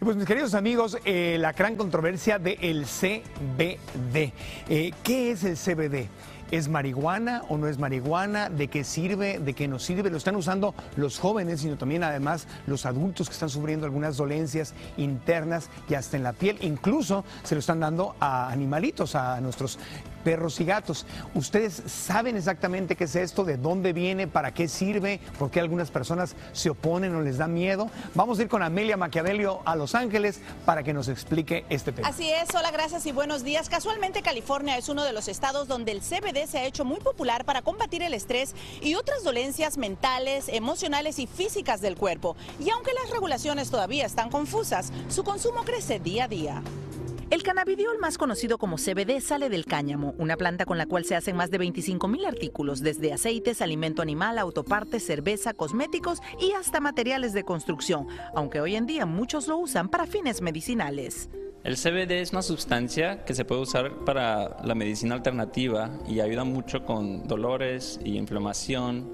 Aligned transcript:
Pues 0.00 0.16
mis 0.16 0.24
queridos 0.24 0.54
amigos, 0.54 0.96
eh, 1.04 1.36
la 1.38 1.52
gran 1.52 1.76
controversia 1.76 2.38
del 2.38 2.86
CBD. 2.86 4.32
Eh, 4.70 4.92
¿Qué 5.02 5.30
es 5.30 5.44
el 5.44 5.58
CBD? 5.58 6.08
¿Es 6.50 6.70
marihuana 6.70 7.42
o 7.50 7.58
no 7.58 7.68
es 7.68 7.78
marihuana? 7.78 8.48
¿De 8.48 8.68
qué 8.68 8.82
sirve? 8.82 9.38
¿De 9.38 9.52
qué 9.52 9.68
no 9.68 9.78
sirve? 9.78 10.08
Lo 10.08 10.16
están 10.16 10.36
usando 10.36 10.74
los 10.96 11.18
jóvenes, 11.18 11.60
sino 11.60 11.76
también 11.76 12.02
además 12.02 12.48
los 12.66 12.86
adultos 12.86 13.28
que 13.28 13.34
están 13.34 13.50
sufriendo 13.50 13.84
algunas 13.84 14.16
dolencias 14.16 14.72
internas 14.96 15.68
y 15.86 15.92
hasta 15.92 16.16
en 16.16 16.22
la 16.22 16.32
piel. 16.32 16.56
Incluso 16.62 17.22
se 17.42 17.54
lo 17.54 17.58
están 17.58 17.80
dando 17.80 18.16
a 18.20 18.50
animalitos, 18.50 19.14
a 19.14 19.38
nuestros 19.42 19.78
perros 20.24 20.60
y 20.60 20.64
gatos. 20.64 21.06
¿Ustedes 21.34 21.82
saben 21.86 22.36
exactamente 22.36 22.96
qué 22.96 23.04
es 23.04 23.16
esto? 23.16 23.44
¿De 23.44 23.56
dónde 23.56 23.92
viene? 23.92 24.26
¿Para 24.26 24.52
qué 24.52 24.68
sirve? 24.68 25.20
¿Por 25.38 25.50
qué 25.50 25.60
algunas 25.60 25.90
personas 25.90 26.36
se 26.52 26.70
oponen 26.70 27.14
o 27.14 27.22
les 27.22 27.38
da 27.38 27.48
miedo? 27.48 27.90
Vamos 28.14 28.38
a 28.38 28.42
ir 28.42 28.48
con 28.48 28.62
Amelia 28.62 28.96
Maquiavelio 28.96 29.60
a 29.64 29.76
Los 29.76 29.94
Ángeles 29.94 30.40
para 30.64 30.82
que 30.82 30.92
nos 30.92 31.08
explique 31.08 31.64
este 31.68 31.92
tema. 31.92 32.08
Así 32.08 32.30
es, 32.30 32.54
hola, 32.54 32.70
gracias 32.70 33.06
y 33.06 33.12
buenos 33.12 33.44
días. 33.44 33.68
Casualmente 33.68 34.22
California 34.22 34.76
es 34.76 34.88
uno 34.88 35.04
de 35.04 35.12
los 35.12 35.28
estados 35.28 35.68
donde 35.68 35.92
el 35.92 36.00
CBD 36.00 36.46
se 36.46 36.58
ha 36.58 36.64
hecho 36.64 36.84
muy 36.84 37.00
popular 37.00 37.44
para 37.44 37.62
combatir 37.62 38.02
el 38.02 38.14
estrés 38.14 38.54
y 38.80 38.94
otras 38.94 39.24
dolencias 39.24 39.78
mentales, 39.78 40.48
emocionales 40.48 41.18
y 41.18 41.26
físicas 41.26 41.80
del 41.80 41.96
cuerpo. 41.96 42.36
Y 42.58 42.70
aunque 42.70 42.92
las 42.92 43.10
regulaciones 43.10 43.70
todavía 43.70 44.06
están 44.06 44.30
confusas, 44.30 44.92
su 45.08 45.24
consumo 45.24 45.64
crece 45.64 46.00
día 46.00 46.24
a 46.24 46.28
día. 46.28 46.62
El 47.30 47.44
cannabidiol, 47.44 47.96
más 48.00 48.18
conocido 48.18 48.58
como 48.58 48.76
CBD, 48.76 49.20
sale 49.20 49.48
del 49.48 49.64
cáñamo, 49.64 50.16
una 50.18 50.36
planta 50.36 50.66
con 50.66 50.78
la 50.78 50.86
cual 50.86 51.04
se 51.04 51.14
hacen 51.14 51.36
más 51.36 51.52
de 51.52 51.58
25 51.58 52.08
mil 52.08 52.24
artículos, 52.24 52.80
desde 52.80 53.12
aceites, 53.12 53.62
alimento 53.62 54.02
animal, 54.02 54.36
autopartes, 54.36 55.06
cerveza, 55.06 55.54
cosméticos 55.54 56.18
y 56.40 56.50
hasta 56.52 56.80
materiales 56.80 57.32
de 57.32 57.44
construcción, 57.44 58.08
aunque 58.34 58.60
hoy 58.60 58.74
en 58.74 58.86
día 58.86 59.06
muchos 59.06 59.46
lo 59.46 59.58
usan 59.58 59.88
para 59.88 60.08
fines 60.08 60.42
medicinales. 60.42 61.30
El 61.62 61.76
CBD 61.76 62.20
es 62.20 62.32
una 62.32 62.42
sustancia 62.42 63.24
que 63.24 63.34
se 63.34 63.44
puede 63.44 63.60
usar 63.60 64.04
para 64.04 64.56
la 64.64 64.74
medicina 64.74 65.14
alternativa 65.14 65.88
y 66.08 66.18
ayuda 66.18 66.42
mucho 66.42 66.84
con 66.84 67.28
dolores 67.28 68.00
y 68.02 68.16
inflamación. 68.16 69.08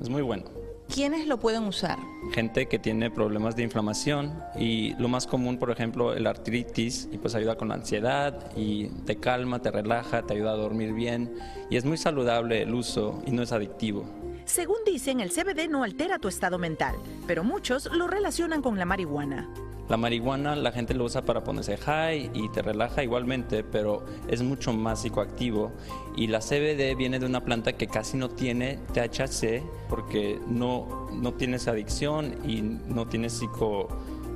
Es 0.00 0.08
muy 0.08 0.22
bueno. 0.22 0.61
¿Quiénes 0.88 1.26
lo 1.26 1.38
pueden 1.38 1.64
usar? 1.64 1.98
Gente 2.32 2.66
que 2.66 2.78
tiene 2.78 3.10
problemas 3.10 3.56
de 3.56 3.62
inflamación 3.62 4.38
y 4.58 4.94
lo 4.96 5.08
más 5.08 5.26
común, 5.26 5.58
por 5.58 5.70
ejemplo, 5.70 6.12
el 6.12 6.26
artritis, 6.26 7.08
y 7.10 7.18
pues 7.18 7.34
ayuda 7.34 7.56
con 7.56 7.68
la 7.68 7.74
ansiedad 7.74 8.50
y 8.56 8.88
te 9.06 9.16
calma, 9.16 9.60
te 9.60 9.70
relaja, 9.70 10.22
te 10.22 10.34
ayuda 10.34 10.52
a 10.52 10.56
dormir 10.56 10.92
bien 10.92 11.34
y 11.70 11.76
es 11.76 11.84
muy 11.84 11.96
saludable 11.96 12.62
el 12.62 12.74
uso 12.74 13.22
y 13.26 13.30
no 13.30 13.42
es 13.42 13.52
adictivo. 13.52 14.04
Según 14.44 14.78
dicen, 14.84 15.20
el 15.20 15.30
CBD 15.30 15.68
no 15.70 15.82
altera 15.82 16.18
tu 16.18 16.28
estado 16.28 16.58
mental, 16.58 16.96
pero 17.26 17.44
muchos 17.44 17.86
lo 17.92 18.06
relacionan 18.06 18.60
con 18.60 18.78
la 18.78 18.84
marihuana. 18.84 19.48
La 19.92 19.98
marihuana 19.98 20.56
la 20.56 20.72
gente 20.72 20.94
lo 20.94 21.04
usa 21.04 21.20
para 21.20 21.44
ponerse 21.44 21.76
high 21.76 22.30
y 22.32 22.48
te 22.48 22.62
relaja 22.62 23.02
igualmente, 23.04 23.62
pero 23.62 24.06
es 24.26 24.40
mucho 24.42 24.72
más 24.72 25.02
psicoactivo. 25.02 25.70
Y 26.16 26.28
la 26.28 26.40
CBD 26.40 26.96
viene 26.96 27.18
de 27.18 27.26
una 27.26 27.44
planta 27.44 27.74
que 27.74 27.88
casi 27.88 28.16
no 28.16 28.30
tiene 28.30 28.78
THC 28.94 29.62
porque 29.90 30.40
no, 30.48 31.10
no 31.12 31.34
tiene 31.34 31.56
esa 31.56 31.72
adicción 31.72 32.36
y 32.48 32.62
no 32.62 33.06
tiene 33.06 33.28
psico 33.28 33.88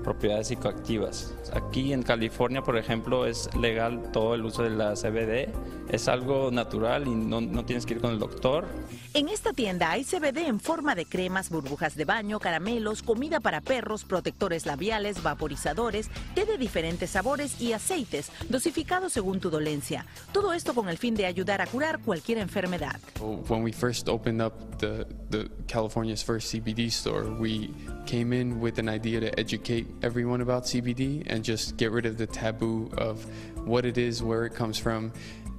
propiedades 0.07 0.47
psicoactivas. 0.47 1.35
Aquí 1.53 1.93
en 1.93 2.05
California, 2.05 2.63
por 2.63 2.79
ejemplo, 2.79 3.27
es 3.27 3.53
legal 3.57 4.13
todo 4.13 4.37
el 4.37 4.45
uso 4.45 4.63
de 4.63 4.71
la 4.71 4.95
CBD. 4.95 5.49
Es 5.91 6.07
algo 6.07 6.53
natural 6.53 7.09
y 7.09 7.11
no, 7.11 7.41
no, 7.41 7.65
tienes 7.65 7.87
que 7.87 7.95
ir 7.95 8.01
con 8.01 8.13
el 8.13 8.21
doctor. 8.21 8.67
En 9.15 9.29
esta 9.29 9.53
tienda 9.53 9.91
hay 9.91 10.05
CBD 10.05 10.47
en 10.47 10.61
forma 10.61 10.95
de 10.95 11.07
cremas, 11.07 11.51
burbujas 11.51 11.97
de 11.97 12.05
baño, 12.05 12.39
caramelos, 12.39 13.03
comida 13.03 13.41
para 13.41 13.61
perros, 13.61 14.05
protectores 14.05 14.65
labiales, 14.65 15.25
vaporizadores, 15.25 16.09
té 16.37 16.45
de 16.45 16.57
diferentes 16.57 17.11
sabores 17.11 17.61
y 17.61 17.73
aceites, 17.73 18.31
dosificados 18.49 19.13
según 19.13 19.41
tu 19.41 19.51
dolencia. 19.51 20.07
Todo 20.33 20.53
esto 20.53 20.73
con 20.73 20.89
el 20.89 20.99
fin 20.99 21.17
de 21.17 21.27
ayudar 21.27 21.61
a 21.61 21.67
curar 21.67 21.99
cualquier 21.99 22.39
enfermedad. 22.39 23.01
When 23.21 23.65
we 23.65 23.73
first 23.73 24.09
opened 24.09 24.41
up 24.41 24.53
the, 24.79 25.05
the 25.31 25.51
California's 25.67 26.23
first 26.23 26.55
CBD 26.55 26.93
store, 26.93 27.25
we 27.41 27.71
came 28.07 28.33
in 28.33 28.61
with 28.61 28.79
an 28.79 28.89
idea 28.89 29.21
to 29.21 29.39
educate 29.39 29.96
everyone 30.03 30.41
about 30.41 30.65
CBD 30.65 31.23
and 31.27 31.45
just 31.45 31.77
get 31.77 31.91
rid 31.93 32.07
of 32.07 32.17
the 32.17 32.27
taboo 32.27 32.91
of 32.97 33.25
what 33.67 33.85
it 33.85 33.99
is, 33.99 34.23
where 34.23 34.45
it 34.45 34.55
comes 34.55 34.79
from, 34.79 35.13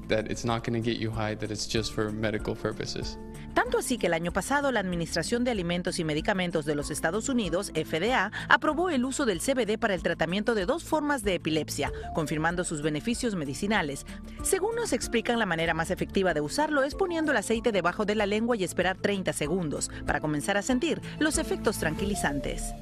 that 0.07 0.31
it's 0.31 0.45
not 0.45 0.63
going 0.63 0.81
to 0.81 0.85
get 0.85 0.99
you 0.99 1.11
high, 1.11 1.35
that 1.35 1.51
it's 1.51 1.67
just 1.67 1.93
for 1.93 2.11
medical 2.11 2.55
purposes. 2.55 3.17
Tanto 3.57 3.79
así 3.79 3.97
que 3.97 4.05
el 4.05 4.13
año 4.13 4.31
pasado 4.31 4.71
la 4.71 4.81
Administración 4.81 5.43
de 5.43 5.49
Alimentos 5.49 5.97
y 5.97 6.03
Medicamentos 6.03 6.63
de 6.65 6.75
los 6.75 6.91
Estados 6.91 7.27
Unidos, 7.27 7.71
FDA, 7.73 8.31
aprobó 8.49 8.91
el 8.91 9.03
uso 9.03 9.25
del 9.25 9.41
CBD 9.41 9.79
para 9.79 9.95
el 9.95 10.03
tratamiento 10.03 10.53
de 10.53 10.67
dos 10.67 10.83
formas 10.83 11.23
de 11.23 11.33
epilepsia, 11.33 11.91
confirmando 12.13 12.63
sus 12.63 12.83
beneficios 12.83 13.33
medicinales. 13.33 14.05
Según 14.43 14.75
nos 14.75 14.93
explican, 14.93 15.39
la 15.39 15.47
manera 15.47 15.73
más 15.73 15.89
efectiva 15.89 16.35
de 16.35 16.41
usarlo 16.41 16.83
es 16.83 16.93
poniendo 16.93 17.31
el 17.31 17.37
aceite 17.39 17.71
debajo 17.71 18.05
de 18.05 18.13
la 18.13 18.27
lengua 18.27 18.55
y 18.55 18.63
esperar 18.63 18.95
30 18.97 19.33
segundos 19.33 19.89
para 20.05 20.19
comenzar 20.19 20.55
a 20.55 20.61
sentir 20.61 21.01
los 21.17 21.39
efectos 21.39 21.79
tranquilizantes. 21.79 22.75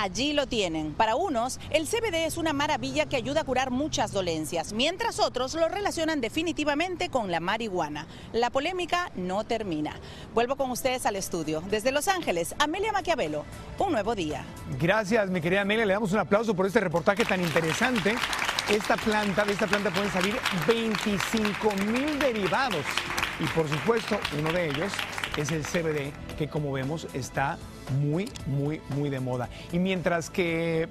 Allí 0.00 0.32
lo 0.32 0.46
tienen. 0.46 0.94
Para 0.94 1.16
unos, 1.16 1.58
el 1.70 1.88
CBD 1.88 2.24
es 2.24 2.36
una 2.36 2.52
maravilla 2.52 3.06
que 3.06 3.16
ayuda 3.16 3.40
a 3.40 3.44
curar 3.44 3.72
muchas 3.72 4.12
dolencias, 4.12 4.72
mientras 4.72 5.18
otros 5.18 5.54
lo 5.54 5.68
relacionan 5.68 6.20
definitivamente 6.20 7.08
con 7.08 7.32
la 7.32 7.40
marihuana. 7.40 8.06
La 8.32 8.50
polémica 8.50 9.10
no 9.16 9.42
termina. 9.42 9.96
Vuelvo 10.34 10.54
con 10.54 10.70
ustedes 10.70 11.04
al 11.04 11.16
estudio. 11.16 11.64
Desde 11.68 11.90
Los 11.90 12.06
Ángeles, 12.06 12.54
Amelia 12.60 12.92
Maquiavelo, 12.92 13.44
un 13.80 13.90
nuevo 13.90 14.14
día. 14.14 14.44
Gracias, 14.78 15.28
mi 15.30 15.40
querida 15.40 15.62
Amelia. 15.62 15.84
Le 15.84 15.94
damos 15.94 16.12
un 16.12 16.20
aplauso 16.20 16.54
por 16.54 16.66
este 16.66 16.78
reportaje 16.78 17.24
tan 17.24 17.40
interesante. 17.42 18.14
Esta 18.70 18.96
planta, 18.96 19.44
de 19.44 19.52
esta 19.52 19.66
planta 19.66 19.90
pueden 19.90 20.12
salir 20.12 20.36
25 20.68 21.72
mil 21.90 22.20
derivados. 22.20 22.84
Y 23.40 23.46
por 23.48 23.68
supuesto, 23.68 24.20
uno 24.38 24.52
de 24.52 24.66
ellos 24.66 24.92
es 25.38 25.52
el 25.52 25.62
CBD, 25.62 26.12
que 26.36 26.48
como 26.48 26.72
vemos 26.72 27.06
está 27.14 27.58
muy, 28.00 28.28
muy, 28.46 28.80
muy 28.96 29.08
de 29.08 29.20
moda. 29.20 29.48
Y 29.72 29.78
mientras 29.78 30.30
que 30.30 30.88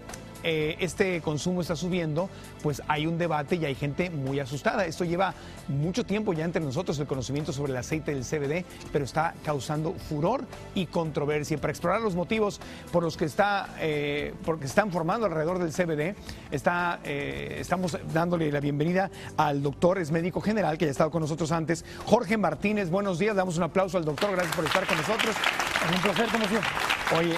eh, 0.49 0.77
este 0.79 1.19
consumo 1.19 1.59
está 1.59 1.75
subiendo, 1.75 2.29
pues 2.63 2.81
hay 2.87 3.05
un 3.05 3.17
debate 3.17 3.57
y 3.57 3.65
hay 3.65 3.75
gente 3.75 4.09
muy 4.09 4.39
asustada. 4.39 4.85
Esto 4.85 5.03
lleva 5.03 5.33
mucho 5.67 6.05
tiempo 6.05 6.31
ya 6.31 6.45
entre 6.45 6.63
nosotros 6.63 6.97
el 6.99 7.05
conocimiento 7.05 7.51
sobre 7.51 7.73
el 7.73 7.77
aceite 7.77 8.13
del 8.13 8.23
CBD, 8.23 8.63
pero 8.93 9.03
está 9.03 9.33
causando 9.43 9.93
furor 10.07 10.45
y 10.73 10.85
controversia. 10.85 11.57
Para 11.57 11.71
explorar 11.71 11.99
los 11.99 12.15
motivos 12.15 12.61
por 12.93 13.03
los 13.03 13.17
que 13.17 13.25
está, 13.25 13.75
eh, 13.81 14.33
porque 14.45 14.67
están 14.67 14.89
formando 14.89 15.25
alrededor 15.25 15.59
del 15.59 15.73
CBD, 15.73 16.15
está, 16.49 17.01
eh, 17.03 17.57
estamos 17.59 17.97
dándole 18.13 18.49
la 18.49 18.61
bienvenida 18.61 19.11
al 19.35 19.61
doctor, 19.61 19.97
es 19.97 20.11
médico 20.11 20.39
general, 20.39 20.77
que 20.77 20.85
ya 20.85 20.91
ha 20.91 20.91
estado 20.91 21.11
con 21.11 21.23
nosotros 21.23 21.51
antes, 21.51 21.83
Jorge 22.05 22.37
Martínez. 22.37 22.89
Buenos 22.89 23.19
días, 23.19 23.35
damos 23.35 23.57
un 23.57 23.63
aplauso 23.63 23.97
al 23.97 24.05
doctor, 24.05 24.31
gracias 24.31 24.55
por 24.55 24.63
estar 24.63 24.87
con 24.87 24.95
nosotros. 24.95 25.35
Es 25.35 25.93
un 25.93 26.01
placer, 26.03 26.29
como 26.29 26.45
siempre. 26.47 26.69
Oye, 27.17 27.35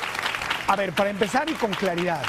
a 0.68 0.75
ver, 0.75 0.94
para 0.94 1.09
empezar 1.09 1.50
y 1.50 1.53
con 1.53 1.72
claridad. 1.72 2.22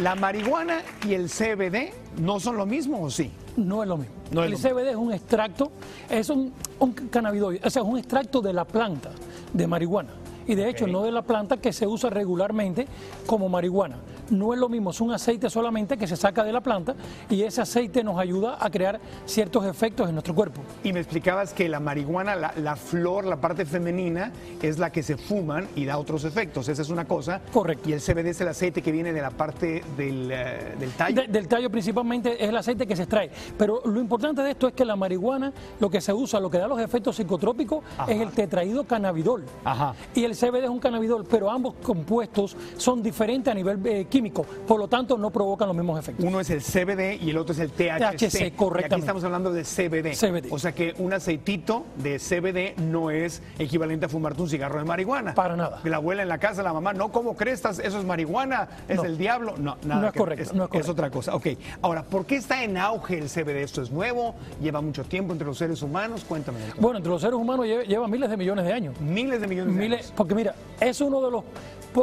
¿La 0.00 0.14
marihuana 0.14 0.82
y 1.04 1.14
el 1.14 1.28
CBD 1.28 1.92
no 2.20 2.38
son 2.38 2.56
lo 2.56 2.66
mismo 2.66 3.02
o 3.02 3.10
sí? 3.10 3.32
No 3.56 3.82
es 3.82 3.88
lo 3.88 3.96
mismo. 3.96 4.14
No 4.30 4.44
es 4.44 4.46
el 4.46 4.52
lo 4.52 4.58
mismo. 4.58 4.70
CBD 4.70 4.90
es 4.90 4.96
un 4.96 5.12
extracto, 5.12 5.72
es 6.08 6.30
un, 6.30 6.52
un 6.78 6.92
cannabinoide, 6.92 7.60
o 7.64 7.70
sea, 7.70 7.82
es 7.82 7.88
un 7.88 7.98
extracto 7.98 8.40
de 8.40 8.52
la 8.52 8.64
planta 8.64 9.10
de 9.52 9.66
marihuana. 9.66 10.10
Y 10.46 10.54
de 10.54 10.68
hecho, 10.68 10.86
no 10.86 11.02
de 11.02 11.10
la 11.10 11.22
planta 11.22 11.56
que 11.56 11.72
se 11.72 11.86
usa 11.86 12.10
regularmente 12.10 12.86
como 13.26 13.48
marihuana. 13.48 13.96
No 14.30 14.52
es 14.52 14.60
lo 14.60 14.68
mismo, 14.68 14.90
es 14.90 15.00
un 15.00 15.12
aceite 15.12 15.48
solamente 15.50 15.96
que 15.96 16.06
se 16.06 16.16
saca 16.16 16.44
de 16.44 16.52
la 16.52 16.60
planta 16.60 16.94
y 17.30 17.42
ese 17.42 17.60
aceite 17.62 18.04
nos 18.04 18.18
ayuda 18.18 18.58
a 18.60 18.70
crear 18.70 19.00
ciertos 19.24 19.64
efectos 19.64 20.08
en 20.08 20.14
nuestro 20.14 20.34
cuerpo. 20.34 20.60
Y 20.84 20.92
me 20.92 21.00
explicabas 21.00 21.52
que 21.52 21.68
la 21.68 21.80
marihuana, 21.80 22.36
la, 22.36 22.52
la 22.56 22.76
flor, 22.76 23.24
la 23.24 23.40
parte 23.40 23.64
femenina, 23.64 24.32
es 24.60 24.78
la 24.78 24.90
que 24.90 25.02
se 25.02 25.16
fuman 25.16 25.66
y 25.76 25.84
da 25.86 25.98
otros 25.98 26.24
efectos. 26.24 26.68
Esa 26.68 26.82
es 26.82 26.90
una 26.90 27.06
cosa. 27.06 27.40
Correcto. 27.52 27.88
Y 27.88 27.92
el 27.94 28.00
CBD 28.00 28.26
es 28.28 28.40
el 28.40 28.48
aceite 28.48 28.82
que 28.82 28.92
viene 28.92 29.12
de 29.12 29.22
la 29.22 29.30
parte 29.30 29.82
del, 29.96 30.30
eh, 30.30 30.74
del 30.78 30.90
tallo. 30.92 31.22
De- 31.22 31.28
del 31.28 31.48
tallo 31.48 31.70
principalmente 31.70 32.42
es 32.42 32.48
el 32.50 32.56
aceite 32.56 32.86
que 32.86 32.96
se 32.96 33.02
extrae. 33.04 33.30
Pero 33.56 33.80
lo 33.84 33.98
importante 34.00 34.42
de 34.42 34.50
esto 34.50 34.68
es 34.68 34.74
que 34.74 34.84
la 34.84 34.96
marihuana, 34.96 35.52
lo 35.80 35.88
que 35.88 36.00
se 36.00 36.12
usa, 36.12 36.38
lo 36.40 36.50
que 36.50 36.58
da 36.58 36.68
los 36.68 36.80
efectos 36.80 37.16
psicotrópicos, 37.16 37.82
Ajá. 37.96 38.12
es 38.12 38.20
el 38.20 38.30
tetraído 38.32 38.84
cannabidol. 38.84 39.44
Ajá. 39.64 39.94
Y 40.14 40.24
el 40.24 40.34
CBD 40.36 40.64
es 40.64 40.70
un 40.70 40.80
cannabidol, 40.80 41.24
pero 41.24 41.50
ambos 41.50 41.74
compuestos 41.82 42.56
son 42.76 43.02
diferentes 43.02 43.50
a 43.50 43.54
nivel 43.54 43.80
eh, 43.86 44.04
químico. 44.04 44.17
Por 44.66 44.78
lo 44.78 44.88
tanto, 44.88 45.16
no 45.16 45.30
provocan 45.30 45.68
los 45.68 45.76
mismos 45.76 45.98
efectos. 45.98 46.24
Uno 46.24 46.40
es 46.40 46.50
el 46.50 46.60
CBD 46.60 47.22
y 47.22 47.30
el 47.30 47.38
otro 47.38 47.52
es 47.52 47.60
el 47.60 47.70
THC. 47.70 48.16
THC, 48.16 48.40
Y 48.40 48.44
aquí 48.44 48.50
correctamente. 48.56 48.96
estamos 49.06 49.24
hablando 49.24 49.52
de 49.52 49.62
CBD. 49.64 50.14
CBD. 50.14 50.48
O 50.50 50.58
sea 50.58 50.72
que 50.72 50.94
un 50.98 51.12
aceitito 51.12 51.84
de 51.96 52.18
CBD 52.18 52.74
no 52.80 53.10
es 53.10 53.42
equivalente 53.58 54.06
a 54.06 54.08
fumarte 54.08 54.42
un 54.42 54.48
cigarro 54.48 54.78
de 54.78 54.84
marihuana. 54.84 55.34
Para 55.34 55.56
nada. 55.56 55.80
La 55.84 55.96
abuela 55.96 56.22
en 56.22 56.28
la 56.28 56.38
casa, 56.38 56.62
la 56.62 56.72
mamá, 56.72 56.92
no, 56.92 57.10
¿cómo 57.12 57.36
crees? 57.36 57.54
Estás- 57.60 57.78
Eso 57.78 57.98
es 57.98 58.04
marihuana, 58.04 58.68
es 58.88 58.96
No. 58.96 59.04
el 59.04 59.16
diablo. 59.18 59.54
No, 59.58 59.76
nada. 59.84 60.00
No 60.00 60.06
es 60.08 60.12
que- 60.12 60.18
correcto, 60.18 60.52
no 60.54 60.64
es 60.64 60.70
correcto. 60.70 60.92
otra 60.92 61.10
cosa. 61.10 61.34
Ok. 61.34 61.46
Ahora, 61.82 62.02
¿por 62.02 62.26
qué 62.26 62.36
está 62.36 62.62
en 62.64 62.76
auge 62.76 63.18
el 63.18 63.28
CBD? 63.28 63.62
¿Esto 63.62 63.82
es 63.82 63.90
nuevo? 63.90 64.34
¿Lleva 64.60 64.80
mucho 64.80 65.04
tiempo 65.04 65.32
entre 65.32 65.46
los 65.46 65.58
seres 65.58 65.82
humanos? 65.82 66.24
Cuéntame. 66.28 66.60
doctor. 66.60 66.80
Bueno, 66.80 66.98
entre 66.98 67.10
los 67.12 67.20
seres 67.20 67.34
humanos 67.36 67.66
lleva, 67.66 67.82
lleva 67.84 68.08
miles 68.08 68.30
de 68.30 68.36
millones 68.36 68.64
de 68.64 68.72
años. 68.72 69.00
Miles 69.00 69.40
de 69.40 69.46
millones 69.46 69.74
de 69.74 69.80
Miles, 69.80 70.00
años. 70.00 70.12
porque 70.16 70.34
mira, 70.34 70.54
es 70.80 71.00
uno 71.00 71.20
de 71.22 71.30
los 71.30 71.44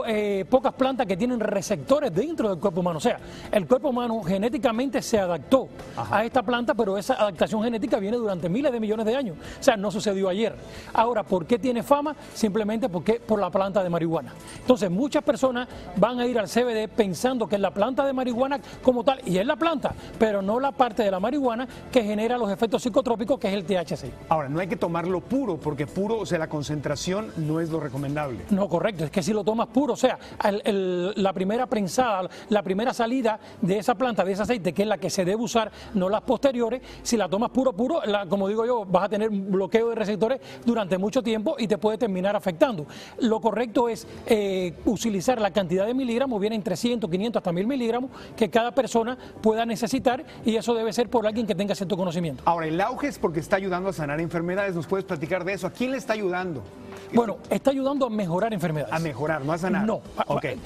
eh, 0.05 0.45
pocas 0.49 0.73
plantas 0.73 1.05
que 1.05 1.15
tienen 1.15 1.39
receptores 1.39 2.13
dentro 2.13 2.49
del 2.49 2.59
cuerpo 2.59 2.81
humano. 2.81 2.97
O 2.97 3.01
sea, 3.01 3.19
el 3.51 3.67
cuerpo 3.67 3.89
humano 3.89 4.21
genéticamente 4.23 5.01
se 5.01 5.19
adaptó 5.19 5.69
a 5.95 6.25
esta 6.25 6.43
planta, 6.43 6.73
pero 6.73 6.97
esa 6.97 7.13
adaptación 7.13 7.63
genética 7.63 7.99
viene 7.99 8.17
durante 8.17 8.49
miles 8.49 8.71
de 8.71 8.79
millones 8.79 9.05
de 9.05 9.15
años. 9.15 9.37
O 9.59 9.63
sea, 9.63 9.77
no 9.77 9.91
sucedió 9.91 10.29
ayer. 10.29 10.55
Ahora, 10.93 11.23
¿por 11.23 11.45
qué 11.45 11.59
tiene 11.59 11.83
fama? 11.83 12.15
Simplemente 12.33 12.89
porque 12.89 13.19
por 13.19 13.39
la 13.39 13.49
planta 13.49 13.83
de 13.83 13.89
marihuana. 13.89 14.33
Entonces, 14.59 14.89
muchas 14.89 15.23
personas 15.23 15.67
van 15.97 16.19
a 16.19 16.25
ir 16.25 16.39
al 16.39 16.47
CBD 16.47 16.89
pensando 16.89 17.47
que 17.47 17.55
es 17.55 17.61
la 17.61 17.71
planta 17.71 18.05
de 18.05 18.13
marihuana 18.13 18.59
como 18.81 19.03
tal, 19.03 19.21
y 19.25 19.37
es 19.37 19.45
la 19.45 19.55
planta, 19.55 19.93
pero 20.17 20.41
no 20.41 20.59
la 20.59 20.71
parte 20.71 21.03
de 21.03 21.11
la 21.11 21.19
marihuana 21.19 21.67
que 21.91 22.03
genera 22.03 22.37
los 22.37 22.51
efectos 22.51 22.81
psicotrópicos, 22.81 23.39
que 23.39 23.47
es 23.47 23.53
el 23.53 23.65
THC. 23.65 24.11
Ahora, 24.29 24.49
no 24.49 24.59
hay 24.59 24.67
que 24.67 24.75
tomarlo 24.75 25.21
puro, 25.21 25.57
porque 25.57 25.85
puro, 25.85 26.17
o 26.19 26.25
sea, 26.25 26.39
la 26.39 26.49
concentración 26.49 27.31
no 27.37 27.59
es 27.59 27.69
lo 27.69 27.79
recomendable. 27.79 28.39
No, 28.49 28.67
correcto, 28.67 29.05
es 29.05 29.11
que 29.11 29.21
si 29.21 29.33
lo 29.33 29.43
tomas 29.43 29.67
puro, 29.67 29.84
o 29.91 29.95
sea, 29.95 30.17
la 30.41 31.33
primera 31.33 31.65
prensada, 31.67 32.29
la 32.49 32.63
primera 32.63 32.93
salida 32.93 33.39
de 33.61 33.79
esa 33.79 33.95
planta, 33.95 34.23
de 34.23 34.31
ese 34.33 34.43
aceite, 34.43 34.73
que 34.73 34.83
es 34.83 34.87
la 34.87 34.97
que 34.97 35.09
se 35.09 35.25
debe 35.25 35.41
usar, 35.41 35.71
no 35.93 36.09
las 36.09 36.21
posteriores, 36.21 36.81
si 37.03 37.17
la 37.17 37.29
tomas 37.29 37.51
puro, 37.51 37.73
puro, 37.73 38.01
como 38.29 38.47
digo 38.47 38.65
yo, 38.65 38.85
vas 38.85 39.05
a 39.05 39.09
tener 39.09 39.29
un 39.29 39.51
bloqueo 39.51 39.89
de 39.89 39.95
receptores 39.95 40.39
durante 40.65 40.97
mucho 40.97 41.21
tiempo 41.21 41.55
y 41.57 41.67
te 41.67 41.77
puede 41.77 41.97
terminar 41.97 42.35
afectando. 42.35 42.85
Lo 43.19 43.39
correcto 43.39 43.89
es 43.89 44.07
eh, 44.25 44.73
utilizar 44.85 45.39
la 45.39 45.51
cantidad 45.51 45.85
de 45.85 45.93
miligramos, 45.93 46.39
vienen 46.39 46.63
300, 46.63 47.09
500 47.09 47.39
hasta 47.39 47.51
1000 47.51 47.67
miligramos, 47.67 48.11
que 48.35 48.49
cada 48.49 48.71
persona 48.71 49.17
pueda 49.41 49.65
necesitar 49.65 50.23
y 50.43 50.55
eso 50.55 50.73
debe 50.73 50.93
ser 50.93 51.09
por 51.09 51.25
alguien 51.25 51.47
que 51.47 51.55
tenga 51.55 51.75
cierto 51.75 51.97
conocimiento. 51.97 52.43
Ahora, 52.45 52.67
el 52.67 52.79
auge 52.81 53.07
es 53.07 53.19
porque 53.19 53.39
está 53.39 53.55
ayudando 53.55 53.89
a 53.89 53.93
sanar 53.93 54.19
enfermedades, 54.19 54.75
¿nos 54.75 54.87
puedes 54.87 55.05
platicar 55.05 55.43
de 55.43 55.53
eso? 55.53 55.67
¿A 55.67 55.71
quién 55.71 55.91
le 55.91 55.97
está 55.97 56.13
ayudando? 56.13 56.63
Bueno, 57.13 57.37
está 57.49 57.71
ayudando 57.71 58.05
a 58.05 58.09
mejorar 58.09 58.53
enfermedades. 58.53 58.93
A 58.93 58.99
mejorar, 58.99 59.43
no 59.43 59.53
a 59.53 59.57
sanar. 59.57 59.64
No. 59.69 60.01
Okay. 60.27 60.59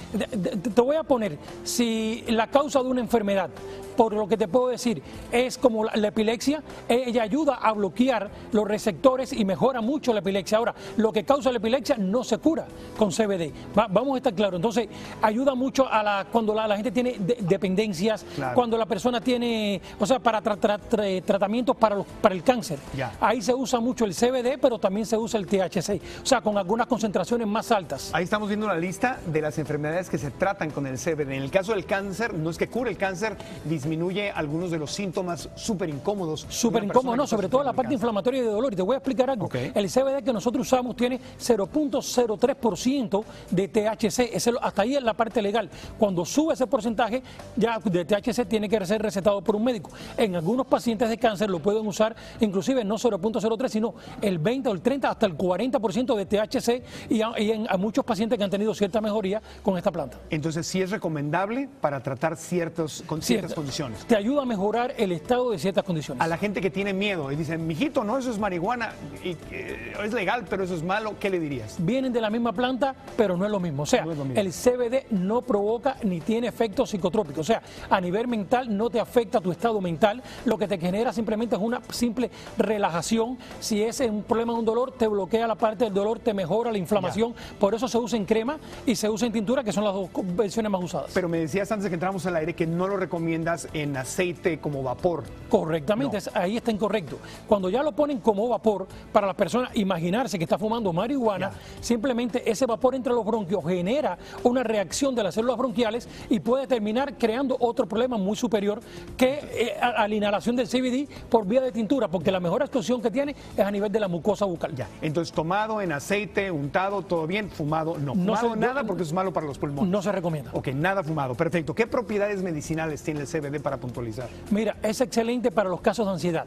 Te 0.74 0.82
voy 0.82 0.96
a 0.96 1.04
poner, 1.04 1.38
si 1.64 2.24
la 2.28 2.48
causa 2.48 2.82
de 2.82 2.90
una 2.90 3.02
enfermedad, 3.02 3.50
por 3.96 4.14
lo 4.14 4.28
que 4.28 4.38
te 4.38 4.48
puedo 4.48 4.70
decir, 4.70 5.02
es 5.32 5.58
como 5.58 5.84
la, 5.84 6.08
epilepsia, 6.08 6.64
ella 6.88 7.24
ayuda 7.24 7.56
a 7.56 7.74
bloquear 7.74 8.30
los 8.54 8.66
receptores 8.66 9.34
y 9.34 9.44
mejora 9.44 9.82
mucho 9.82 10.14
la 10.14 10.20
epilepsia. 10.20 10.58
Ahora, 10.58 10.74
lo 10.96 11.12
que 11.12 11.26
causa 11.26 11.52
la 11.52 11.58
epilepsia 11.58 11.98
no 11.98 12.24
se 12.24 12.38
cura 12.38 12.66
con 12.98 13.12
CBD. 13.12 13.52
vamos 13.76 14.14
a 14.14 14.18
estar 14.18 14.34
claros. 14.34 14.58
Entonces, 14.58 14.88
ayuda 15.22 15.54
mucho 15.54 15.86
a 15.92 16.02
la, 16.02 16.28
cuando 16.32 16.54
la, 16.54 16.74
gente 16.76 16.92
tiene 16.92 17.18
dependencias, 17.42 18.26
cuando 18.54 18.78
la 18.78 18.86
persona 18.86 19.20
tiene, 19.20 19.82
o 20.00 20.06
sea, 20.06 20.20
para 20.20 20.42
tratamientos 20.42 21.76
para, 21.76 22.02
para 22.22 22.34
el 22.34 22.44
cáncer. 22.44 22.80
Ahí 23.20 23.42
se 23.42 23.54
usa 23.54 23.82
mucho 23.82 24.06
el 24.06 24.16
CBD, 24.16 24.58
pero 24.62 24.80
también 24.80 25.06
se 25.06 25.18
usa 25.18 25.40
el 25.40 25.46
THC 25.46 26.00
o 26.22 26.26
sea, 26.26 26.42
con 26.42 26.58
algunas 26.58 26.88
concentraciones 26.88 27.48
más 27.48 27.72
altas. 27.72 28.12
Ahí 28.14 28.24
estamos 28.24 28.48
viendo 28.48 28.68
la 28.68 28.76
lista 28.90 29.20
de 29.28 29.40
las 29.40 29.60
enfermedades 29.60 30.10
que 30.10 30.18
se 30.18 30.32
tratan 30.32 30.72
con 30.72 30.88
el 30.88 30.98
CBD. 30.98 31.34
En 31.34 31.44
el 31.44 31.52
caso 31.52 31.74
del 31.74 31.86
cáncer, 31.86 32.34
no 32.34 32.50
es 32.50 32.58
que 32.58 32.68
cure 32.70 32.90
el 32.90 32.98
cáncer, 32.98 33.38
disminuye 33.66 34.32
algunos 34.32 34.72
de 34.72 34.80
los 34.80 34.92
síntomas 34.92 35.48
súper 35.54 35.90
incómodos. 35.90 36.48
Súper 36.50 36.86
incómodos, 36.86 37.16
no, 37.16 37.28
sobre 37.28 37.50
todo 37.50 37.64
la 37.64 37.74
parte 37.74 37.94
inflamatoria 37.94 38.40
y 38.40 38.46
de 38.46 38.50
dolor. 38.50 38.74
Y 38.74 38.76
te 38.76 38.82
voy 38.82 38.96
a 38.96 38.98
explicar 38.98 39.30
algo. 39.30 39.48
El 39.54 39.88
CBD 39.92 40.24
que 40.24 40.34
nosotros 40.34 40.66
usamos 40.66 40.96
tiene 40.96 41.20
0.03% 41.40 43.24
de 43.52 43.68
THC, 43.68 44.58
hasta 44.60 44.82
ahí 44.82 44.96
es 44.96 45.04
la 45.04 45.14
parte 45.14 45.40
legal. 45.40 45.70
Cuando 46.00 46.26
sube 46.26 46.56
ese 46.56 46.66
porcentaje, 46.66 47.22
ya 47.56 47.78
de 47.78 48.06
THC 48.06 48.48
tiene 48.48 48.68
que 48.68 48.84
ser 48.88 49.04
recetado 49.04 49.44
por 49.44 49.56
un 49.56 49.66
médico. 49.66 49.92
En 50.18 50.36
algunos 50.36 50.66
pacientes 50.66 51.10
de 51.10 51.20
cáncer 51.20 51.52
lo 51.52 51.60
pueden 51.60 51.86
usar, 51.86 52.16
inclusive 52.40 52.84
no 52.84 52.96
0.03, 52.96 53.68
sino 53.68 53.94
el 54.20 54.40
20 54.40 54.70
o 54.70 54.72
el 54.72 54.82
30 54.82 55.12
hasta 55.12 55.28
el 55.28 55.38
40% 55.38 56.16
de 56.16 56.26
THC 56.26 57.12
y, 57.12 57.22
a, 57.22 57.34
en, 57.36 57.68
muchos 57.80 58.04
pacientes 58.04 58.36
que 58.36 58.44
han 58.44 58.50
tenido 58.50 58.74
cierta 58.80 59.02
mejoría 59.02 59.42
con 59.62 59.78
esta 59.78 59.92
planta. 59.92 60.18
Entonces, 60.30 60.66
sí 60.66 60.82
es 60.82 60.90
recomendable 60.90 61.70
para 61.82 62.02
tratar 62.02 62.38
ciertos, 62.38 63.04
con 63.06 63.22
ciertas 63.22 63.54
condiciones. 63.54 64.06
Te 64.06 64.16
ayuda 64.16 64.44
a 64.44 64.46
mejorar 64.46 64.94
el 64.98 65.12
estado 65.12 65.52
de 65.52 65.60
ciertas 65.60 65.84
condiciones. 65.84 66.24
A 66.24 66.28
la 66.28 66.38
gente 66.38 66.62
que 66.62 66.70
tiene 66.70 66.94
miedo 66.94 67.32
y 67.32 67.36
dice, 67.36 67.58
mijito, 67.58 68.04
no, 68.04 68.18
eso 68.18 68.32
es 68.32 68.40
marihuana, 68.40 68.94
y, 69.24 69.36
eh, 69.52 69.94
es 70.04 70.14
legal, 70.14 70.46
pero 70.50 70.64
eso 70.64 70.76
es 70.76 70.82
malo, 70.82 71.16
¿qué 71.20 71.30
le 71.30 71.40
dirías? 71.40 71.76
Vienen 71.80 72.14
de 72.14 72.22
la 72.22 72.30
misma 72.30 72.54
planta, 72.54 72.96
pero 73.18 73.36
no 73.36 73.46
es 73.46 73.52
lo 73.52 73.60
mismo. 73.60 73.84
O 73.84 73.86
sea, 73.86 74.06
el 74.36 74.54
CBD 74.54 75.12
no 75.12 75.42
provoca 75.42 75.98
ni 76.04 76.22
tiene 76.22 76.48
efectos 76.48 76.90
psicotrópicos. 76.90 77.40
O 77.40 77.44
sea, 77.44 77.62
a 77.90 78.00
nivel 78.00 78.28
mental 78.28 78.76
no 78.76 78.90
te 78.90 79.00
afecta 79.00 79.42
tu 79.42 79.52
estado 79.52 79.82
mental. 79.82 80.24
Lo 80.46 80.58
que 80.58 80.68
te 80.68 80.78
genera 80.78 81.12
simplemente 81.12 81.56
es 81.56 81.62
una 81.62 81.82
simple 81.90 82.32
relajación. 82.58 83.38
Si 83.60 83.84
es 83.84 84.00
un 84.00 84.24
problema 84.24 84.54
de 84.54 84.60
un 84.60 84.66
dolor, 84.66 84.94
te 84.94 85.08
bloquea 85.08 85.48
la 85.48 85.56
parte 85.56 85.84
del 85.84 85.94
dolor, 85.94 86.20
te 86.20 86.34
mejora 86.34 86.72
la 86.72 86.78
inflamación. 86.78 87.34
Por 87.60 87.76
eso 87.76 87.88
se 87.88 87.98
usa 87.98 88.18
en 88.18 88.26
crema 88.26 88.58
y 88.86 88.96
se 88.96 89.10
usa 89.10 89.28
en 89.28 89.34
tintura, 89.34 89.64
que 89.64 89.72
son 89.72 89.84
las 89.84 89.94
dos 89.94 90.10
versiones 90.36 90.72
más 90.72 90.84
usadas. 90.84 91.12
Pero 91.14 91.30
me 91.30 91.40
decías 91.40 91.72
antes 91.72 91.84
de 91.84 91.90
que 91.90 91.96
entramos 91.96 92.26
al 92.26 92.36
aire 92.36 92.54
que 92.54 92.68
no 92.68 92.88
lo 92.88 92.98
recomiendas 92.98 93.68
en 93.74 93.96
aceite 93.98 94.60
como 94.60 94.84
vapor. 94.84 95.24
Correctamente, 95.50 96.18
ahí 96.34 96.58
está 96.58 96.72
incorrecto. 96.72 97.20
Cuando 97.48 97.70
ya 97.70 97.84
lo 97.84 97.92
ponen 97.92 98.20
como 98.20 98.48
vapor, 98.48 98.88
para 99.12 99.28
las 99.28 99.36
personas 99.36 99.76
imaginarse 99.76 100.38
que 100.38 100.44
está 100.44 100.58
fumando 100.58 100.94
marihuana, 100.94 101.52
simplemente 101.82 102.50
ese 102.50 102.66
vapor 102.66 102.96
entre 102.96 103.14
los 103.14 103.26
bronquios 103.26 103.64
genera 103.66 104.18
una 104.44 104.64
reacción 104.64 105.16
de 105.16 105.24
las 105.24 105.36
células 105.36 105.58
bronquiales 105.58 106.08
y 106.30 106.40
puede 106.40 106.68
terminar 106.68 107.18
creando 107.18 107.58
otro 107.60 107.88
problema 107.88 108.18
muy 108.18 108.36
superior 108.36 108.82
que 109.18 109.40
eh, 109.52 109.78
a, 109.80 110.08
la 110.08 110.16
inhalación 110.16 110.56
del 110.56 110.68
CBD 110.68 111.08
por 111.30 111.46
vía 111.46 111.62
de 111.62 111.72
tintura, 111.72 112.08
porque 112.08 112.32
la 112.32 112.40
mejor 112.40 112.64
actuación 112.64 113.02
que 113.02 113.12
tiene 113.12 113.36
es 113.56 113.66
a 113.66 113.72
nivel 113.72 113.92
de 113.92 114.00
la 114.00 114.08
mucosa 114.08 114.46
bucal. 114.46 114.76
Ya, 114.76 114.88
entonces 115.02 115.34
tomado 115.34 115.82
en 115.82 115.92
aceite, 115.92 116.52
untado, 116.52 117.02
todo 117.02 117.28
bien, 117.28 117.50
fumado 117.50 117.98
no. 117.98 118.16
No 118.16 118.36
fumado 118.36 118.56
nada 118.60 118.84
porque 118.84 119.04
es 119.04 119.14
malo 119.14 119.32
para 119.34 119.46
los 119.46 119.58
pulmones. 119.58 119.92
No 119.92 120.02
se 120.02 120.12
recomienda. 120.12 120.52
Ok, 120.54 120.70
nada 120.70 121.04
fumado, 121.04 121.36
perfecto. 121.36 121.74
¿Qué 121.74 121.88
propiedades 121.88 122.42
medicinales 122.42 123.02
tiene 123.02 123.22
el 123.22 123.28
CBD 123.28 123.62
para 123.62 123.78
puntualizar? 123.78 124.30
Mira, 124.52 124.78
es 124.84 125.02
excelente 125.02 125.52
para 125.52 125.70
los 125.70 125.82
casos 125.82 126.06
de 126.06 126.12
ansiedad, 126.14 126.46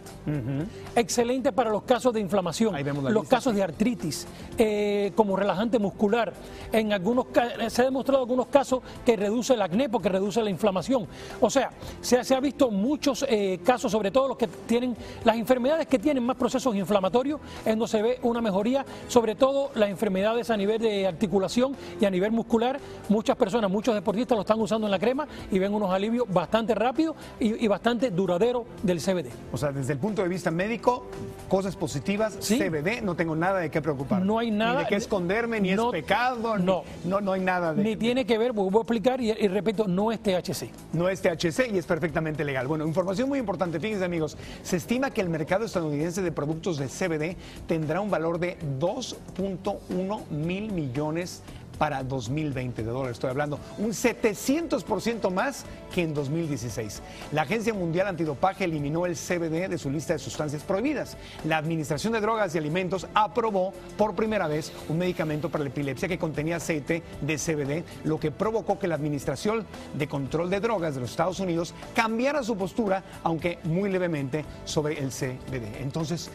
excelente 0.95 1.53
para 1.53 1.71
los 1.71 1.83
casos 1.83 2.13
de 2.13 2.21
inflamación, 2.21 2.75
los 3.13 3.27
casos 3.29 3.55
de 3.55 3.63
artritis, 3.63 4.27
eh, 4.59 5.13
como 5.15 5.37
relajante 5.37 5.79
muscular. 5.79 6.33
En 6.73 6.93
algunos 6.93 7.27
se 7.69 7.83
ha 7.83 7.85
demostrado 7.85 8.21
algunos 8.21 8.47
casos 8.47 8.81
que 9.05 9.17
reduce 9.17 9.55
el 9.55 9.63
acné 9.63 9.89
porque 9.89 10.09
reduce 10.09 10.43
la 10.43 10.51
inflamación. 10.51 11.07
O 11.41 11.51
sea, 11.51 11.71
se, 12.01 12.23
se 12.25 12.35
ha 12.35 12.41
visto 12.41 12.71
muchos 12.71 13.25
eh, 13.29 13.61
casos, 13.65 13.93
sobre 13.93 14.11
todo 14.11 14.29
los 14.29 14.37
que 14.37 14.47
tienen 14.47 14.97
las 15.25 15.37
enfermedades 15.37 15.87
que 15.87 15.99
tienen 15.99 16.25
más 16.25 16.37
procesos 16.37 16.75
inflamatorios, 16.75 17.41
en 17.65 17.79
donde 17.79 17.89
se 17.89 18.03
ve 18.03 18.19
una 18.23 18.41
mejoría 18.41 18.85
sobre 19.09 19.35
todo 19.35 19.71
las 19.75 19.91
enfermedades 19.91 20.51
a 20.51 20.57
nivel 20.57 20.81
de 20.81 21.07
articulación 21.07 21.77
y 22.03 22.07
a 22.07 22.11
nivel 22.11 22.33
muscular. 22.33 22.79
Muchas 23.09 23.37
personas, 23.37 23.71
muchos 23.71 23.95
deportistas 23.95 24.37
lo 24.37 24.43
están 24.43 24.61
usando 24.61 24.87
en 24.87 24.91
la 24.91 24.99
crema 24.99 25.27
y 25.51 25.59
ven 25.59 25.73
unos 25.73 25.91
alivios 25.91 26.27
bastante 26.29 26.75
rápidos 26.75 27.17
y, 27.41 27.67
bastante 27.69 28.11
duraderos 28.11 28.65
del 28.83 29.01
CBD. 29.01 29.29
O 29.53 29.57
sea, 29.57 29.73
desde 29.73 29.95
el 29.95 29.99
punto 29.99 30.23
de 30.23 30.29
vista 30.29 30.51
médico, 30.51 31.07
cosas 31.49 31.77
positivas, 31.77 32.37
CBD, 32.37 33.03
no 33.03 33.15
tengo 33.15 33.35
nada 33.35 33.61
de 33.61 33.71
qué 33.71 33.81
preocupar. 33.81 34.23
No 34.23 34.39
hay 34.39 34.51
nada. 34.51 34.75
Ni 34.75 34.85
de 34.85 34.89
qué 34.89 34.97
esconderme, 34.97 35.61
ni 35.61 35.71
es 35.71 35.81
pecado, 35.91 36.59
no, 36.59 36.83
no, 37.05 37.21
no 37.21 37.33
hay 37.33 37.41
nada 37.41 37.73
de 37.73 37.83
Ni 37.83 37.97
tiene 37.97 38.27
que 38.27 38.37
ver, 38.37 38.53
voy 38.53 38.71
a 38.73 38.79
explicar 38.79 39.21
y, 39.21 39.31
y 39.31 39.49
repito, 39.49 39.87
no 39.87 40.13
es 40.13 40.21
THC. 40.21 40.71
No 40.93 41.09
es 41.09 41.23
THC 41.23 41.73
y 41.73 41.79
es 41.79 41.87
perfectamente 41.87 42.45
legal. 42.45 42.67
Bueno, 42.67 42.87
información 42.87 43.29
muy 43.29 43.39
importante, 43.39 43.81
fíjense 43.81 44.05
amigos, 44.05 44.37
se 44.63 44.77
estima 44.77 45.11
que 45.11 45.21
el 45.21 45.29
mercado 45.29 45.65
estadounidense 45.65 46.21
de 46.21 46.33
productos 46.33 46.77
de 46.77 46.89
CBD 46.89 47.37
tendrá 47.67 48.01
un 48.01 48.11
valor 48.11 48.39
de 48.39 48.59
2 48.79 49.17
2.1 49.37 50.29
mil 50.31 50.73
millones 50.73 51.43
para 51.83 52.05
2020 52.05 52.85
de 52.85 52.93
dólares, 52.93 53.17
estoy 53.17 53.31
hablando, 53.31 53.59
un 53.79 53.91
700% 53.91 55.33
más 55.33 55.65
que 55.93 56.03
en 56.03 56.15
2016. 56.15 57.03
La 57.33 57.43
Agencia 57.43 57.75
Mundial 57.75 58.07
Antidopaje 58.07 58.63
eliminó 58.63 59.05
el 59.05 59.17
CBD 59.17 59.69
de 59.69 59.79
su 59.79 59.91
lista 59.91 60.13
de 60.13 60.21
sustancias 60.21 60.63
prohibidas. 60.63 61.17
La 61.45 61.57
Administración 61.57 62.13
de 62.13 62.21
Drogas 62.21 62.55
y 62.55 62.59
Alimentos 62.59 63.09
aprobó 63.15 63.73
por 63.99 64.15
primera 64.15 64.47
vez 64.47 64.73
un 64.89 64.99
medicamento 64.99 65.51
para 65.51 65.65
la 65.65 65.71
epilepsia 65.71 66.07
que 66.07 66.21
contenía 66.21 66.55
aceite 66.55 67.03
de 67.21 67.37
CBD, 67.37 67.83
lo 68.05 68.21
que 68.21 68.31
provocó 68.31 68.79
que 68.79 68.87
la 68.87 68.95
Administración 68.95 69.67
de 69.95 70.07
Control 70.07 70.51
de 70.51 70.61
Drogas 70.61 70.95
de 70.95 71.01
los 71.01 71.11
Estados 71.11 71.41
Unidos 71.41 71.75
cambiara 71.97 72.45
su 72.45 72.57
postura, 72.57 73.03
aunque 73.25 73.59
muy 73.65 73.91
levemente, 73.91 74.45
sobre 74.67 75.01
el 75.01 75.11
CBD. 75.11 75.81
Entonces, 75.81 76.31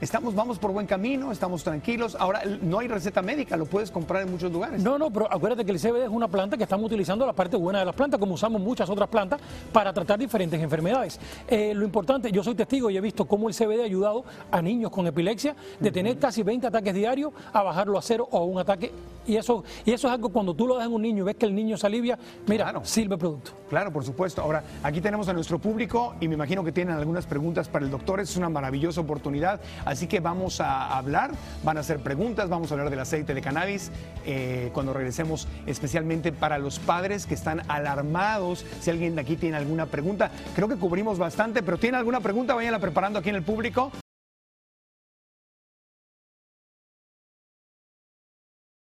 Estamos, 0.00 0.32
vamos 0.32 0.60
por 0.60 0.70
buen 0.70 0.86
camino, 0.86 1.32
estamos 1.32 1.64
tranquilos. 1.64 2.16
Ahora, 2.20 2.42
no 2.62 2.78
hay 2.78 2.86
receta 2.86 3.20
médica, 3.20 3.56
lo 3.56 3.66
puedes 3.66 3.90
comprar 3.90 4.22
en 4.22 4.30
muchos 4.30 4.52
lugares. 4.52 4.80
No, 4.80 4.96
no, 4.96 5.10
pero 5.10 5.26
acuérdate 5.28 5.64
que 5.64 5.72
el 5.72 5.80
CBD 5.80 6.04
es 6.04 6.08
una 6.08 6.28
planta 6.28 6.56
que 6.56 6.62
estamos 6.62 6.86
utilizando 6.86 7.26
la 7.26 7.32
parte 7.32 7.56
buena 7.56 7.80
de 7.80 7.84
las 7.84 7.96
plantas, 7.96 8.20
como 8.20 8.34
usamos 8.34 8.62
muchas 8.62 8.88
otras 8.88 9.08
plantas 9.08 9.40
para 9.72 9.92
tratar 9.92 10.16
diferentes 10.16 10.62
enfermedades. 10.62 11.18
Eh, 11.48 11.72
lo 11.74 11.84
importante, 11.84 12.30
yo 12.30 12.44
soy 12.44 12.54
testigo 12.54 12.90
y 12.90 12.96
he 12.96 13.00
visto 13.00 13.24
cómo 13.24 13.48
el 13.48 13.56
CBD 13.56 13.80
ha 13.80 13.86
ayudado 13.86 14.24
a 14.52 14.62
niños 14.62 14.92
con 14.92 15.04
epilepsia 15.08 15.56
de 15.80 15.90
tener 15.90 16.16
casi 16.16 16.44
20 16.44 16.68
ataques 16.68 16.94
diarios 16.94 17.32
a 17.52 17.64
bajarlo 17.64 17.98
a 17.98 18.02
cero 18.02 18.28
o 18.30 18.38
a 18.38 18.44
un 18.44 18.60
ataque 18.60 18.92
Y 19.26 19.36
eso, 19.36 19.64
y 19.84 19.92
eso 19.92 20.06
es 20.06 20.14
algo 20.14 20.30
cuando 20.30 20.54
tú 20.54 20.66
lo 20.66 20.76
das 20.76 20.86
en 20.86 20.92
un 20.92 21.02
niño 21.02 21.24
y 21.24 21.26
ves 21.26 21.36
que 21.36 21.44
el 21.44 21.54
niño 21.54 21.76
se 21.76 21.86
alivia, 21.86 22.18
mira, 22.46 22.72
sirve 22.84 23.18
producto. 23.18 23.50
Claro, 23.68 23.92
por 23.92 24.04
supuesto. 24.04 24.40
Ahora, 24.40 24.62
aquí 24.82 25.00
tenemos 25.02 25.28
a 25.28 25.34
nuestro 25.34 25.58
público 25.58 26.14
y 26.20 26.28
me 26.28 26.34
imagino 26.34 26.64
que 26.64 26.72
tienen 26.72 26.96
algunas 26.96 27.26
preguntas 27.26 27.68
para 27.68 27.84
el 27.84 27.90
doctor. 27.90 28.20
Es 28.20 28.36
una 28.36 28.48
maravillosa 28.48 29.02
oportunidad, 29.02 29.60
así 29.88 30.06
que 30.06 30.20
vamos 30.20 30.60
a 30.60 30.96
hablar, 30.96 31.32
van 31.64 31.76
a 31.76 31.80
hacer 31.80 31.98
preguntas, 31.98 32.48
vamos 32.48 32.70
a 32.70 32.74
hablar 32.74 32.90
del 32.90 33.00
aceite 33.00 33.34
de 33.34 33.40
cannabis 33.40 33.90
eh, 34.26 34.70
cuando 34.72 34.92
regresemos, 34.92 35.48
especialmente 35.66 36.32
para 36.32 36.58
los 36.58 36.78
padres 36.78 37.26
que 37.26 37.34
están 37.34 37.62
alarmados. 37.68 38.64
Si 38.80 38.90
alguien 38.90 39.14
de 39.14 39.22
aquí 39.22 39.36
tiene 39.36 39.56
alguna 39.56 39.86
pregunta, 39.86 40.30
creo 40.54 40.68
que 40.68 40.76
cubrimos 40.76 41.18
bastante, 41.18 41.62
pero 41.62 41.78
tiene 41.78 41.96
alguna 41.96 42.20
pregunta, 42.20 42.54
váyanla 42.54 42.78
preparando 42.78 43.18
aquí 43.18 43.30
en 43.30 43.36
el 43.36 43.42
público. 43.42 43.90